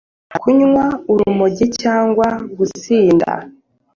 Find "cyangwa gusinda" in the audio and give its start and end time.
1.81-3.29